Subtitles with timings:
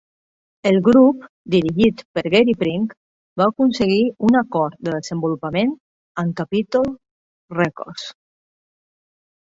[0.69, 2.89] El grup, dirigit per Gary Pring,
[3.43, 5.77] va aconseguir un acord de desenvolupament
[6.27, 6.93] amb Capitol
[7.63, 8.13] Records.